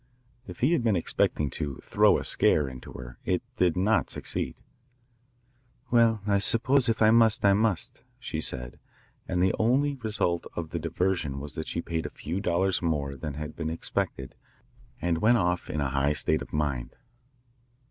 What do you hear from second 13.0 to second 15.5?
than had been expected and went